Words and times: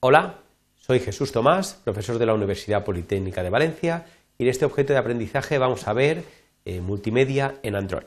Hola, 0.00 0.36
soy 0.76 1.00
Jesús 1.00 1.32
Tomás, 1.32 1.80
profesor 1.82 2.20
de 2.20 2.26
la 2.26 2.32
Universidad 2.32 2.84
Politécnica 2.84 3.42
de 3.42 3.50
Valencia, 3.50 4.06
y 4.38 4.44
en 4.44 4.50
este 4.50 4.64
objeto 4.64 4.92
de 4.92 4.98
aprendizaje 5.00 5.58
vamos 5.58 5.88
a 5.88 5.92
ver 5.92 6.22
eh, 6.64 6.80
multimedia 6.80 7.56
en 7.64 7.74
Android. 7.74 8.06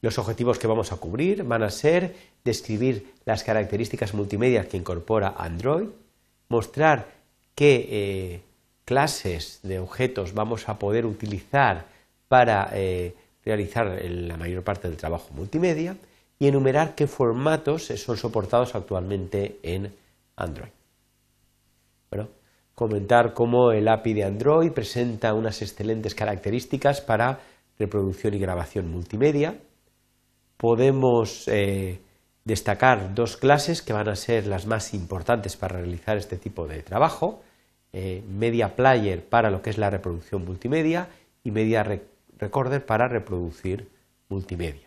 Los 0.00 0.18
objetivos 0.18 0.58
que 0.58 0.66
vamos 0.66 0.92
a 0.92 0.96
cubrir 0.96 1.44
van 1.44 1.62
a 1.62 1.68
ser 1.68 2.16
describir 2.42 3.12
las 3.26 3.44
características 3.44 4.14
multimedia 4.14 4.66
que 4.66 4.78
incorpora 4.78 5.34
Android, 5.36 5.88
mostrar 6.48 7.08
qué 7.54 7.86
eh, 7.90 8.40
clases 8.86 9.60
de 9.62 9.78
objetos 9.78 10.32
vamos 10.32 10.70
a 10.70 10.78
poder 10.78 11.04
utilizar 11.04 11.84
para 12.28 12.70
eh, 12.72 13.14
realizar 13.44 14.00
la 14.02 14.38
mayor 14.38 14.62
parte 14.62 14.88
del 14.88 14.96
trabajo 14.96 15.34
multimedia 15.34 15.98
y 16.38 16.48
enumerar 16.48 16.94
qué 16.94 17.06
formatos 17.06 17.84
son 17.86 18.16
soportados 18.16 18.74
actualmente 18.74 19.58
en 19.62 19.94
Android. 20.36 20.70
Bueno, 22.10 22.28
comentar 22.74 23.32
cómo 23.32 23.72
el 23.72 23.88
API 23.88 24.14
de 24.14 24.24
Android 24.24 24.70
presenta 24.72 25.34
unas 25.34 25.62
excelentes 25.62 26.14
características 26.14 27.00
para 27.00 27.40
reproducción 27.78 28.34
y 28.34 28.38
grabación 28.38 28.90
multimedia. 28.90 29.58
Podemos 30.56 31.48
eh, 31.48 32.00
destacar 32.44 33.14
dos 33.14 33.36
clases 33.36 33.82
que 33.82 33.92
van 33.92 34.08
a 34.08 34.16
ser 34.16 34.46
las 34.46 34.66
más 34.66 34.94
importantes 34.94 35.56
para 35.56 35.78
realizar 35.78 36.16
este 36.16 36.36
tipo 36.36 36.66
de 36.66 36.82
trabajo. 36.82 37.42
Eh, 37.92 38.22
Media 38.28 38.76
Player 38.76 39.24
para 39.24 39.50
lo 39.50 39.62
que 39.62 39.70
es 39.70 39.78
la 39.78 39.90
reproducción 39.90 40.44
multimedia 40.44 41.08
y 41.44 41.50
Media 41.50 41.82
Recorder 42.38 42.84
para 42.84 43.08
reproducir 43.08 43.88
multimedia. 44.28 44.85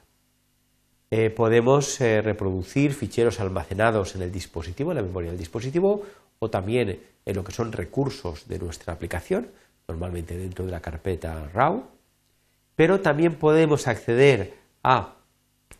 Eh, 1.11 1.31
podemos 1.31 1.99
eh, 2.01 2.21
reproducir 2.21 2.93
ficheros 2.93 3.39
almacenados 3.39 4.15
en 4.15 4.21
el 4.21 4.31
dispositivo, 4.31 4.91
en 4.91 4.97
la 4.97 5.03
memoria 5.03 5.31
del 5.31 5.39
dispositivo, 5.39 6.03
o 6.37 6.49
también 6.51 7.01
en 7.25 7.35
lo 7.35 7.43
que 7.43 7.51
son 7.51 7.71
recursos 7.71 8.47
de 8.47 8.59
nuestra 8.59 8.93
aplicación, 8.93 9.47
normalmente 9.87 10.37
dentro 10.37 10.65
de 10.65 10.71
la 10.71 10.81
carpeta 10.81 11.49
RAW, 11.51 11.87
pero 12.75 13.01
también 13.01 13.35
podemos 13.35 13.87
acceder 13.87 14.53
a, 14.83 15.15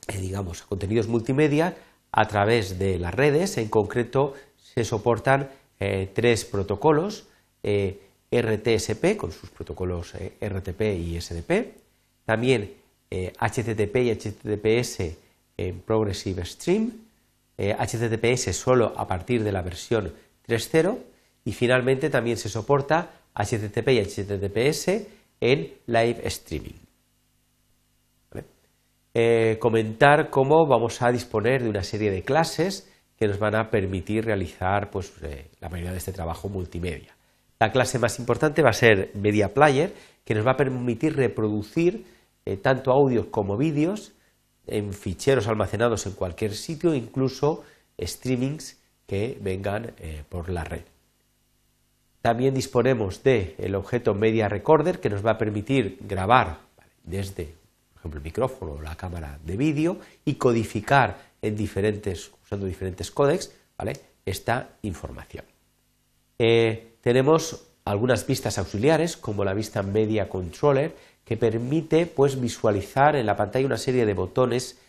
eh, 0.08 0.17
digamos, 0.17 0.63
a 0.63 0.66
contenidos 0.66 1.08
multimedia 1.08 1.77
a 2.11 2.27
través 2.27 2.80
de 2.80 2.97
las 2.97 3.14
redes, 3.14 3.59
en 3.59 3.69
concreto 3.69 4.33
se 4.58 4.83
soportan 4.83 5.49
tres 6.14 6.43
protocolos, 6.43 7.27
RTSP 7.64 9.16
con 9.16 9.31
sus 9.31 9.49
protocolos 9.49 10.14
RTP 10.41 10.81
y 10.97 11.21
SDP, 11.21 11.75
también 12.25 12.73
HTTP 13.09 13.95
y 13.97 14.11
HTTPS 14.11 15.17
en 15.57 15.79
Progressive 15.81 16.45
Stream, 16.45 16.91
HTTPS 17.57 18.47
eh, 18.47 18.53
solo 18.53 18.93
a 18.95 19.07
partir 19.07 19.43
de 19.43 19.52
la 19.52 19.61
versión 19.61 20.13
3.0 20.47 20.97
y 21.43 21.52
finalmente 21.52 22.09
también 22.09 22.37
se 22.37 22.49
soporta 22.49 23.11
HTTP 23.35 23.89
y 23.89 24.02
HTTPS 24.02 25.07
en 25.41 25.73
Live 25.87 26.21
Streaming. 26.23 26.89
Eh, 29.13 29.57
comentar 29.59 30.30
cómo 30.30 30.67
vamos 30.67 31.02
a 31.02 31.11
disponer 31.11 31.63
de 31.63 31.69
una 31.69 31.83
serie 31.83 32.11
de 32.11 32.21
clases 32.21 32.89
que 33.17 33.27
nos 33.27 33.39
van 33.39 33.55
a 33.55 33.69
permitir 33.69 34.25
realizar 34.25 34.91
pues, 34.91 35.11
eh, 35.23 35.47
la 35.59 35.67
mayoría 35.67 35.91
de 35.91 35.97
este 35.97 36.13
trabajo 36.13 36.47
multimedia. 36.47 37.15
La 37.59 37.71
clase 37.71 37.99
más 37.99 38.17
importante 38.19 38.61
va 38.61 38.69
a 38.69 38.73
ser 38.73 39.11
Media 39.15 39.53
Player, 39.53 39.93
que 40.23 40.35
nos 40.35 40.45
va 40.45 40.52
a 40.52 40.57
permitir 40.57 41.15
reproducir 41.15 42.05
tanto 42.58 42.92
audios 42.92 43.28
como 43.28 43.58
vídeos 43.58 44.14
en 44.67 44.94
ficheros 44.94 45.47
almacenados 45.47 46.05
en 46.05 46.14
cualquier 46.14 46.53
sitio, 46.53 46.94
incluso 46.94 47.64
streamings 48.00 48.80
que 49.08 49.38
vengan 49.42 49.94
eh, 49.97 50.23
por 50.30 50.50
la 50.50 50.64
red. 50.64 50.83
También 52.22 52.53
disponemos 52.53 53.23
del 53.23 53.55
el 53.58 53.75
objeto 53.75 54.14
Media 54.14 54.50
Recorder 54.50 54.99
que 54.99 55.09
nos 55.09 55.26
va 55.26 55.32
a 55.32 55.38
permitir 55.38 55.98
grabar 56.02 56.59
desde, 57.04 57.55
por 57.93 57.99
ejemplo, 57.99 58.17
el 58.20 58.23
micrófono 58.23 58.73
o 58.73 58.82
la 58.82 58.95
cámara 58.95 59.39
de 59.43 59.58
vídeo 59.58 59.98
y 60.26 60.36
codificar 60.36 61.17
en 61.42 61.55
diferentes, 61.55 62.32
usando 62.43 62.65
diferentes 62.65 63.09
códecs 63.09 63.52
esta 64.26 64.70
información. 64.83 65.45
Eh, 66.38 66.98
tenemos 67.02 67.65
algunas 67.86 68.27
vistas 68.27 68.58
auxiliares 68.58 69.17
como 69.17 69.43
la 69.43 69.54
vista 69.54 69.82
Media 69.82 70.30
Controller 70.30 70.95
que 71.29 71.37
permite 71.37 72.07
pues, 72.07 72.41
visualizar 72.41 73.15
en 73.15 73.27
la 73.27 73.35
pantalla 73.35 73.67
una 73.67 73.77
serie 73.77 74.03
de 74.07 74.15
botones 74.15 74.79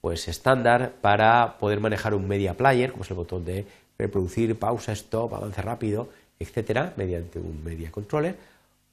pues, 0.00 0.28
estándar 0.28 0.94
para 1.02 1.58
poder 1.58 1.78
manejar 1.78 2.14
un 2.14 2.26
media 2.26 2.54
player, 2.54 2.90
como 2.90 3.04
es 3.04 3.10
el 3.10 3.18
botón 3.18 3.44
de 3.44 3.66
reproducir, 3.98 4.58
pausa, 4.58 4.92
stop, 4.92 5.34
avance 5.34 5.60
rápido, 5.60 6.08
etcétera, 6.38 6.94
mediante 6.96 7.38
un 7.38 7.62
media 7.62 7.90
controller, 7.90 8.34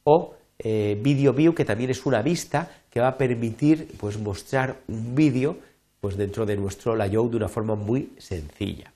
o 0.03 0.35
eh, 0.59 0.99
Video 1.01 1.31
View, 1.31 1.55
que 1.55 1.63
también 1.63 1.91
es 1.91 2.05
una 2.05 2.21
vista 2.21 2.69
que 2.89 2.99
va 2.99 3.07
a 3.07 3.17
permitir 3.17 3.87
pues, 3.97 4.19
mostrar 4.19 4.75
un 4.89 5.15
vídeo 5.15 5.55
pues, 6.01 6.17
dentro 6.17 6.45
de 6.45 6.57
nuestro 6.57 6.93
layout 6.93 7.31
de 7.31 7.37
una 7.37 7.47
forma 7.47 7.75
muy 7.75 8.11
sencilla. 8.17 8.91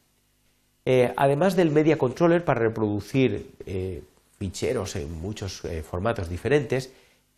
Eh, 0.83 1.13
además 1.15 1.55
del 1.55 1.71
media 1.71 1.97
controller 1.97 2.43
para 2.43 2.59
reproducir 2.59 3.51
eh, 3.65 4.03
ficheros 4.37 4.97
en 4.97 5.13
muchos 5.21 5.61
formatos 5.89 6.27
diferentes, 6.27 6.91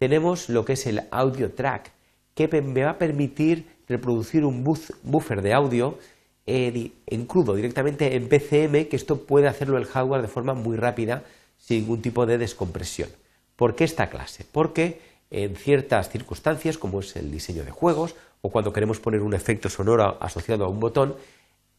tenemos 0.04 0.50
lo 0.50 0.66
que 0.66 0.74
es 0.74 0.86
el 0.86 1.04
audio 1.12 1.54
track, 1.54 1.94
que 2.36 2.50
me 2.62 2.84
va 2.84 2.90
a 2.90 2.98
permitir 2.98 3.70
reproducir 3.88 4.44
un 4.44 4.62
buffer 4.66 5.42
de 5.42 5.54
audio 5.54 5.98
en 6.46 7.26
crudo, 7.26 7.56
directamente 7.56 8.18
en 8.18 8.28
PCM, 8.28 8.90
que 8.90 8.98
esto 8.98 9.26
puede 9.26 9.48
hacerlo 9.48 9.78
el 9.78 9.86
hardware 9.86 10.22
de 10.22 10.28
forma 10.28 10.56
muy 10.56 10.76
rápida, 10.76 11.24
sin 11.58 11.84
ningún 11.84 12.02
tipo 12.02 12.26
de 12.26 12.38
descompresión. 12.38 13.08
¿Por 13.56 13.78
qué 13.78 13.86
esta 13.86 14.10
clase? 14.10 14.46
Porque 14.52 15.00
en 15.32 15.56
ciertas 15.56 16.10
circunstancias, 16.10 16.78
como 16.78 17.00
es 17.00 17.16
el 17.16 17.32
diseño 17.32 17.64
de 17.64 17.72
juegos, 17.72 18.16
o 18.42 18.50
cuando 18.50 18.74
queremos 18.74 19.00
poner 19.00 19.22
un 19.22 19.34
efecto 19.34 19.70
sonoro 19.70 20.18
asociado 20.20 20.66
a 20.66 20.68
un 20.68 20.82
botón, 20.82 21.16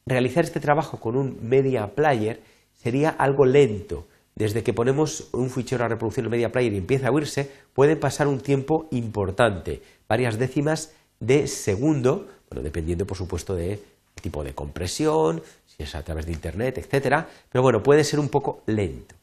realizar 0.07 0.45
este 0.45 0.61
trabajo 0.61 0.99
con 0.99 1.15
un 1.15 1.41
media 1.43 1.95
player 1.95 2.41
sería 2.73 3.11
algo 3.11 3.45
lento, 3.45 4.07
desde 4.35 4.63
que 4.63 4.73
ponemos 4.73 5.29
un 5.33 5.51
fichero 5.51 5.85
a 5.85 5.89
reproducir 5.89 6.25
en 6.25 6.31
Media 6.31 6.51
Player 6.51 6.73
y 6.73 6.79
empieza 6.79 7.09
a 7.09 7.13
oírse, 7.13 7.51
puede 7.73 7.97
pasar 7.97 8.27
un 8.27 8.41
tiempo 8.41 8.89
importante, 8.91 9.83
varias 10.09 10.39
décimas 10.39 10.95
de 11.21 11.47
segundo, 11.47 12.27
bueno, 12.51 12.63
dependiendo 12.63 13.07
por 13.07 13.17
supuesto 13.17 13.55
del 13.55 13.81
tipo 14.21 14.43
de 14.43 14.55
compresión, 14.55 15.43
si 15.67 15.83
es 15.83 15.95
a 15.95 16.03
través 16.03 16.27
de 16.27 16.33
internet, 16.33 16.79
etcétera, 16.79 17.29
pero 17.51 17.63
bueno, 17.63 17.83
puede 17.83 18.05
ser 18.05 18.19
un 18.19 18.29
poco 18.29 18.63
lento. 18.67 19.15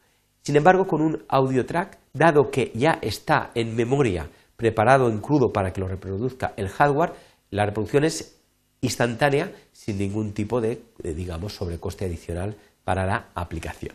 Sin 0.43 0.55
embargo, 0.55 0.87
con 0.87 1.01
un 1.01 1.23
audio 1.27 1.65
track, 1.65 1.99
dado 2.13 2.49
que 2.49 2.71
ya 2.73 2.97
está 3.01 3.51
en 3.53 3.75
memoria 3.75 4.29
preparado 4.55 5.09
en 5.09 5.19
crudo 5.19 5.51
para 5.51 5.71
que 5.73 5.81
lo 5.81 5.87
reproduzca 5.87 6.53
el 6.55 6.69
hardware, 6.69 7.13
la 7.49 7.65
reproducción 7.65 8.05
es 8.05 8.39
instantánea 8.81 9.51
sin 9.71 9.97
ningún 9.97 10.33
tipo 10.33 10.61
de 10.61 10.81
digamos, 11.03 11.53
sobrecoste 11.53 12.05
adicional 12.05 12.55
para 12.83 13.05
la 13.05 13.29
aplicación. 13.35 13.93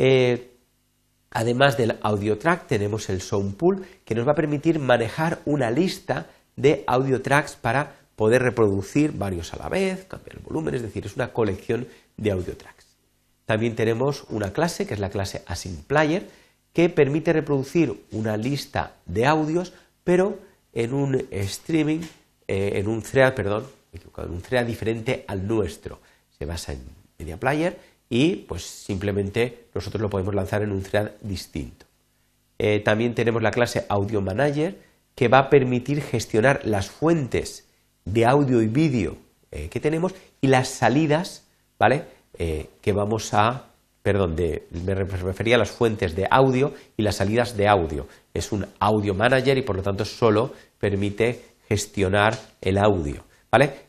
Eh, 0.00 0.52
además 1.32 1.76
del 1.76 1.98
audio 2.02 2.38
track, 2.38 2.68
tenemos 2.68 3.08
el 3.10 3.20
sound 3.20 3.56
pool 3.56 3.84
que 4.04 4.14
nos 4.14 4.28
va 4.28 4.30
a 4.30 4.36
permitir 4.36 4.78
manejar 4.78 5.40
una 5.44 5.72
lista 5.72 6.28
de 6.54 6.84
audio 6.86 7.20
tracks 7.20 7.56
para 7.56 7.96
poder 8.14 8.42
reproducir 8.42 9.10
varios 9.10 9.52
a 9.54 9.56
la 9.56 9.68
vez, 9.68 10.04
cambiar 10.04 10.36
el 10.36 10.42
volumen, 10.44 10.76
es 10.76 10.82
decir, 10.82 11.04
es 11.04 11.16
una 11.16 11.32
colección 11.32 11.88
de 12.16 12.30
audio 12.30 12.56
tracks. 12.56 12.86
También 13.44 13.74
tenemos 13.74 14.24
una 14.28 14.52
clase 14.52 14.86
que 14.86 14.94
es 14.94 15.00
la 15.00 15.10
clase 15.10 15.42
Async 15.46 15.80
Player 15.80 16.28
que 16.72 16.88
permite 16.88 17.32
reproducir 17.32 18.04
una 18.12 18.36
lista 18.36 18.94
de 19.04 19.26
audios, 19.26 19.72
pero 20.04 20.38
en 20.72 20.94
un 20.94 21.26
streaming, 21.32 22.02
eh, 22.46 22.74
en 22.74 22.86
un 22.86 23.02
thread, 23.02 23.34
perdón, 23.34 23.66
en 23.92 24.30
un 24.30 24.42
thread 24.42 24.64
diferente 24.64 25.24
al 25.26 25.44
nuestro. 25.44 25.98
Se 26.38 26.46
basa 26.46 26.72
en 26.72 26.82
Media 27.18 27.36
Player 27.36 27.76
y 28.08 28.36
pues 28.36 28.62
simplemente 28.64 29.66
nosotros 29.74 30.00
lo 30.00 30.08
podemos 30.08 30.34
lanzar 30.34 30.62
en 30.62 30.72
un 30.72 30.82
thread 30.82 31.12
distinto. 31.20 31.86
Eh, 32.58 32.80
también 32.80 33.14
tenemos 33.14 33.42
la 33.42 33.50
clase 33.50 33.84
Audio 33.88 34.20
Manager 34.20 34.76
que 35.14 35.28
va 35.28 35.38
a 35.38 35.50
permitir 35.50 36.02
gestionar 36.02 36.60
las 36.64 36.90
fuentes 36.90 37.68
de 38.04 38.24
audio 38.24 38.62
y 38.62 38.66
vídeo 38.66 39.16
eh, 39.50 39.68
que 39.68 39.80
tenemos 39.80 40.14
y 40.40 40.48
las 40.48 40.68
salidas, 40.68 41.46
¿vale? 41.78 42.04
Eh, 42.38 42.68
que 42.80 42.92
vamos 42.92 43.32
a, 43.34 43.66
perdón, 44.02 44.36
me 44.36 44.94
refería 44.94 45.56
a 45.56 45.58
las 45.58 45.70
fuentes 45.70 46.14
de 46.14 46.26
audio 46.30 46.72
y 46.96 47.02
las 47.02 47.16
salidas 47.16 47.56
de 47.56 47.68
audio. 47.68 48.06
Es 48.32 48.52
un 48.52 48.66
Audio 48.78 49.14
Manager 49.14 49.58
y 49.58 49.62
por 49.62 49.76
lo 49.76 49.82
tanto 49.82 50.04
solo 50.04 50.52
permite 50.78 51.42
gestionar 51.68 52.38
el 52.60 52.78
audio. 52.78 53.27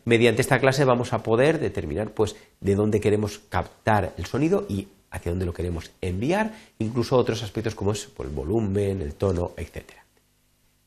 Mediante 0.05 0.41
esta 0.41 0.59
clase 0.59 0.85
vamos 0.85 1.13
a 1.13 1.21
poder 1.21 1.59
determinar 1.59 2.11
pues, 2.11 2.35
de 2.61 2.75
dónde 2.75 2.99
queremos 2.99 3.39
captar 3.49 4.13
el 4.17 4.25
sonido 4.25 4.65
y 4.69 4.87
hacia 5.11 5.31
dónde 5.31 5.45
lo 5.45 5.53
queremos 5.53 5.91
enviar, 6.01 6.53
incluso 6.77 7.17
otros 7.17 7.43
aspectos 7.43 7.75
como 7.75 7.91
es 7.91 8.05
pues, 8.05 8.29
el 8.29 8.35
volumen, 8.35 9.01
el 9.01 9.15
tono, 9.15 9.51
etc. 9.57 9.91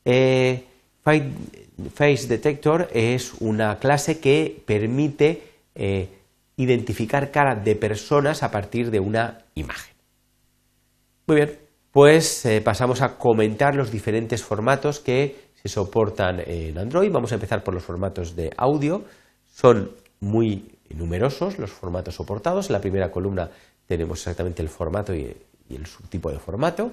Eh, 0.05 0.65
Face 1.03 2.29
Detector 2.29 2.89
es 2.93 3.35
una 3.41 3.79
clase 3.79 4.21
que 4.21 4.63
permite 4.65 5.43
eh, 5.75 6.09
identificar 6.57 7.31
cara 7.31 7.57
de 7.57 7.75
personas 7.75 8.43
a 8.43 8.51
partir 8.51 8.91
de 8.91 9.01
una 9.01 9.45
imagen. 9.55 9.93
Muy 11.27 11.37
bien, 11.37 11.59
pues 11.91 12.47
eh, 12.47 12.61
pasamos 12.61 13.03
a 13.03 13.19
comentar 13.19 13.75
los 13.75 13.91
diferentes 13.91 14.43
formatos 14.43 15.01
que 15.01 15.52
se 15.63 15.69
soportan 15.69 16.43
en 16.45 16.77
Android. 16.77 17.11
Vamos 17.13 17.31
a 17.33 17.37
empezar 17.37 17.63
por 17.63 17.75
los 17.75 17.85
formatos 17.85 18.35
de 18.35 18.53
audio. 18.57 19.05
Son 19.55 19.93
muy 20.21 20.73
numerosos 20.91 21.59
los 21.59 21.71
formatos 21.71 22.17
soportados. 22.17 22.69
En 22.69 22.73
la 22.73 22.81
primera 22.81 23.11
columna 23.11 23.49
tenemos 23.87 24.19
exactamente 24.19 24.63
el 24.63 24.69
formato 24.69 25.15
y, 25.15 25.35
el 25.71 25.87
subtipo 25.87 26.31
de 26.31 26.39
formato. 26.39 26.93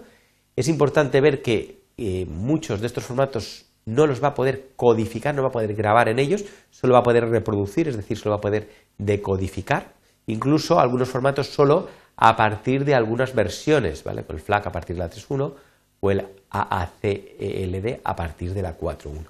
Es 0.55 0.67
importante 0.67 1.19
ver 1.19 1.41
que 1.41 1.81
eh, 1.97 2.25
muchos 2.29 2.79
de 2.79 2.87
estos 2.87 3.03
formatos 3.03 3.65
no 3.85 4.07
los 4.07 4.23
va 4.23 4.29
a 4.29 4.33
poder 4.33 4.69
codificar, 4.75 5.35
no 5.35 5.41
va 5.41 5.49
a 5.49 5.51
poder 5.51 5.73
grabar 5.73 6.07
en 6.07 6.19
ellos, 6.19 6.45
solo 6.69 6.93
va 6.93 6.99
a 6.99 7.03
poder 7.03 7.27
reproducir, 7.27 7.87
es 7.87 7.97
decir, 7.97 8.17
solo 8.17 8.31
va 8.31 8.37
a 8.37 8.41
poder 8.41 8.69
decodificar. 8.97 9.93
Incluso 10.27 10.79
algunos 10.79 11.09
formatos 11.09 11.47
solo 11.47 11.89
a 12.15 12.37
partir 12.37 12.85
de 12.85 12.95
algunas 12.95 13.33
versiones, 13.33 14.03
¿vale? 14.03 14.23
Con 14.23 14.35
el 14.35 14.41
FLAC 14.41 14.67
a 14.67 14.71
partir 14.71 14.95
de 14.95 15.01
la 15.01 15.09
3.1 15.09 15.53
o 15.99 16.11
el 16.11 16.25
AACLD 16.49 17.99
a 18.03 18.15
partir 18.15 18.53
de 18.53 18.61
la 18.61 18.77
4.1. 18.77 19.25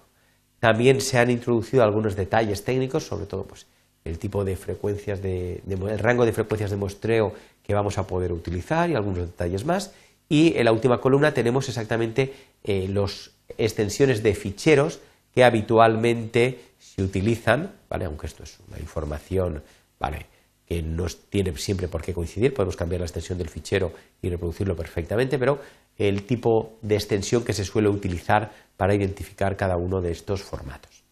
También 0.60 1.01
se 1.01 1.18
han 1.18 1.31
introducido 1.31 1.83
algunos 1.83 2.16
detalles 2.16 2.63
técnicos, 2.63 3.06
sobre 3.06 3.25
todo 3.25 3.44
pues, 3.44 3.66
el 4.04 4.19
tipo 4.19 4.44
de 4.44 4.56
frecuencias 4.56 5.21
de, 5.21 5.62
el 5.68 6.00
rango 6.00 6.25
de 6.25 6.33
frecuencias 6.33 6.71
de 6.71 6.77
muestreo 6.77 7.33
que 7.63 7.74
vamos 7.74 7.98
a 7.98 8.07
poder 8.07 8.31
utilizar 8.31 8.89
y 8.89 8.95
algunos 8.95 9.19
detalles 9.19 9.66
más. 9.66 9.94
Y 10.27 10.57
en 10.57 10.66
la 10.66 10.71
última 10.71 11.00
columna 11.00 11.33
tenemos 11.33 11.68
exactamente 11.69 12.33
eh, 12.63 12.88
las 12.88 13.31
extensiones 13.57 14.21
de 14.21 14.36
ficheros 14.36 15.00
que 15.33 15.44
habitualmente 15.44 16.60
se 16.77 17.04
utilizan, 17.04 17.71
¿vale? 17.89 18.06
aunque 18.06 18.27
esto 18.27 18.44
es 18.44 18.57
una 18.68 18.80
información 18.80 19.62
¿vale? 20.00 20.25
Que 20.69 20.83
no 20.83 21.07
tiene 21.30 21.57
siempre 21.57 21.88
por 21.88 22.04
qué 22.04 22.13
coincidir, 22.13 22.54
podemos 22.54 22.75
cambiar 22.75 23.01
la 23.01 23.07
extensión 23.07 23.39
del 23.39 23.50
fichero 23.50 23.92
y 24.21 24.30
reproducirlo 24.30 24.75
perfectamente, 24.75 25.39
pero 25.39 25.60
el 25.98 26.27
tipo 26.27 26.77
de 26.83 26.94
extensión 26.94 27.44
que 27.44 27.54
se 27.54 27.66
suele 27.66 27.89
utilizar 27.89 28.51
para 28.77 28.94
identificar 28.94 29.57
cada 29.57 29.77
uno 29.77 30.00
de 30.00 30.12
estos 30.12 30.44
formatos. 30.44 31.04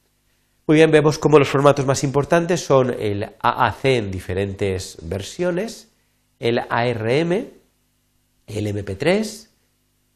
Muy 0.68 0.76
bien, 0.76 0.92
vemos 0.92 1.18
cómo 1.18 1.40
los 1.40 1.50
formatos 1.50 1.88
más 1.88 2.04
importantes 2.04 2.64
son 2.64 2.94
el 3.00 3.32
AAC 3.42 3.86
en 3.86 4.12
diferentes 4.12 4.98
versiones, 5.02 5.92
el 6.40 6.60
ARM, 6.60 7.32
el 8.46 8.68
MP3, 8.68 9.48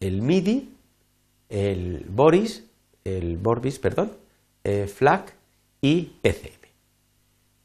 el 0.01 0.21
MIDI, 0.21 0.69
el 1.49 2.05
Boris, 2.07 2.63
el 3.03 3.37
Borbis, 3.37 3.79
perdón, 3.79 4.11
eh, 4.63 4.87
FLAC 4.87 5.33
y 5.81 6.03
PCM. 6.21 6.60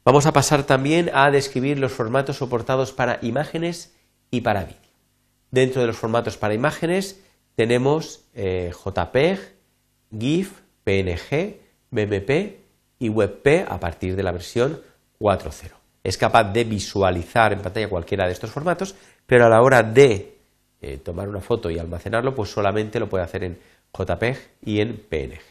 Vamos 0.07 0.25
a 0.25 0.31
pasar 0.31 0.63
también 0.63 1.11
a 1.13 1.31
describir 1.31 1.79
los 1.79 1.91
formatos 1.91 2.37
soportados 2.37 2.93
para 2.93 3.19
imágenes 3.23 3.93
y 4.31 4.39
para 4.39 4.63
vídeo. 4.63 4.79
Dentro 5.51 5.81
de 5.81 5.87
los 5.87 5.97
formatos 5.97 6.37
para 6.37 6.53
imágenes 6.53 7.21
tenemos 7.55 8.23
eh, 8.33 8.71
JPEG, 8.71 9.37
GIF, 10.17 10.61
PNG, 10.85 11.57
BMP 11.91 12.55
y 12.99 13.09
WebP 13.09 13.69
a 13.69 13.81
partir 13.81 14.15
de 14.15 14.23
la 14.23 14.31
versión 14.31 14.79
4.0. 15.19 15.71
Es 16.05 16.17
capaz 16.17 16.53
de 16.53 16.63
visualizar 16.63 17.51
en 17.51 17.59
pantalla 17.59 17.89
cualquiera 17.89 18.27
de 18.27 18.31
estos 18.31 18.51
formatos, 18.51 18.95
pero 19.25 19.47
a 19.47 19.49
la 19.49 19.61
hora 19.61 19.83
de 19.83 20.37
eh, 20.79 20.99
tomar 20.99 21.27
una 21.27 21.41
foto 21.41 21.69
y 21.69 21.79
almacenarlo, 21.79 22.33
pues 22.33 22.49
solamente 22.49 23.01
lo 23.01 23.09
puede 23.09 23.25
hacer 23.25 23.43
en 23.43 23.59
JPEG 23.91 24.37
y 24.63 24.79
en 24.79 24.95
PNG. 25.09 25.41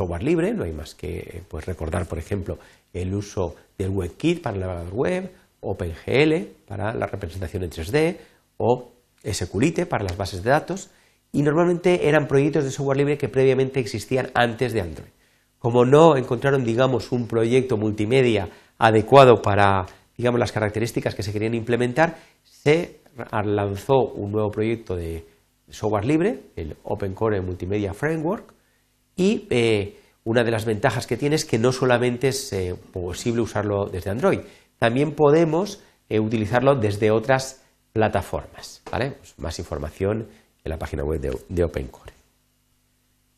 software 0.00 0.22
libre, 0.22 0.54
no 0.54 0.64
hay 0.64 0.72
más 0.72 0.94
que 0.94 1.42
pues, 1.48 1.66
recordar, 1.66 2.06
por 2.06 2.18
ejemplo, 2.18 2.58
el 2.92 3.14
uso 3.14 3.56
del 3.76 3.90
WebKit 3.90 4.42
para 4.42 4.56
el 4.56 4.60
navegador 4.62 4.94
web, 4.94 5.30
OpenGL 5.60 6.46
para 6.66 6.94
la 6.94 7.06
representación 7.06 7.64
en 7.64 7.70
3D 7.70 8.16
o 8.56 8.92
SQLite 9.22 9.84
para 9.84 10.04
las 10.04 10.16
bases 10.16 10.42
de 10.42 10.50
datos 10.50 10.90
y 11.32 11.42
normalmente 11.42 12.08
eran 12.08 12.26
proyectos 12.26 12.64
de 12.64 12.70
software 12.70 12.96
libre 12.96 13.18
que 13.18 13.28
previamente 13.28 13.78
existían 13.78 14.30
antes 14.34 14.72
de 14.72 14.80
Android. 14.80 15.10
Como 15.60 15.84
no 15.84 16.16
encontraron, 16.16 16.64
digamos, 16.64 17.12
un 17.12 17.28
proyecto 17.28 17.76
multimedia 17.76 18.48
adecuado 18.78 19.42
para, 19.42 19.84
digamos, 20.16 20.40
las 20.40 20.52
características 20.52 21.14
que 21.14 21.22
se 21.22 21.34
querían 21.34 21.54
implementar, 21.54 22.16
se 22.42 23.00
lanzó 23.44 23.98
un 24.14 24.32
nuevo 24.32 24.50
proyecto 24.50 24.96
de 24.96 25.26
software 25.68 26.06
libre, 26.06 26.40
el 26.56 26.78
Open 26.84 27.12
Core 27.12 27.42
Multimedia 27.42 27.92
Framework, 27.92 28.54
y 29.16 29.46
eh, 29.50 29.98
una 30.24 30.44
de 30.44 30.50
las 30.50 30.64
ventajas 30.64 31.06
que 31.06 31.18
tiene 31.18 31.36
es 31.36 31.44
que 31.44 31.58
no 31.58 31.72
solamente 31.72 32.28
es 32.28 32.50
eh, 32.54 32.74
posible 32.90 33.42
usarlo 33.42 33.84
desde 33.84 34.08
Android, 34.08 34.40
también 34.78 35.12
podemos 35.12 35.82
eh, 36.08 36.20
utilizarlo 36.20 36.74
desde 36.74 37.10
otras 37.10 37.62
plataformas. 37.92 38.80
¿vale? 38.90 39.10
Pues 39.10 39.38
más 39.38 39.58
información 39.58 40.26
en 40.64 40.70
la 40.70 40.78
página 40.78 41.04
web 41.04 41.20
de, 41.20 41.36
de 41.50 41.64
OpenCore. 41.64 42.19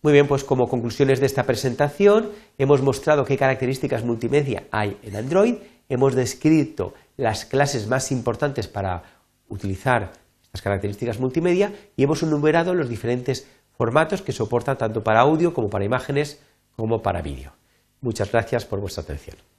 Muy 0.02 0.12
bien, 0.12 0.26
pues 0.26 0.42
como 0.42 0.68
conclusiones 0.68 1.20
de 1.20 1.26
esta 1.26 1.44
presentación 1.44 2.32
hemos 2.58 2.82
mostrado 2.82 3.24
qué 3.24 3.36
características 3.36 4.04
multimedia 4.04 4.64
hay 4.72 4.96
en 5.04 5.14
Android, 5.14 5.54
hemos 5.88 6.16
descrito 6.16 6.92
las 7.16 7.44
clases 7.44 7.86
más 7.86 8.10
importantes 8.10 8.66
para 8.66 9.04
utilizar 9.48 10.10
estas 10.42 10.60
características 10.60 11.20
multimedia 11.20 11.72
y 11.96 12.02
hemos 12.02 12.24
enumerado 12.24 12.74
los 12.74 12.88
diferentes 12.88 13.46
formatos 13.78 14.22
que 14.22 14.32
soporta 14.32 14.74
tanto 14.76 15.04
para 15.04 15.20
audio 15.20 15.54
como 15.54 15.70
para 15.70 15.84
imágenes 15.84 16.42
como 16.74 17.00
para 17.00 17.22
vídeo. 17.22 17.52
Muchas 18.00 18.32
gracias 18.32 18.64
por 18.64 18.80
vuestra 18.80 19.04
atención. 19.04 19.51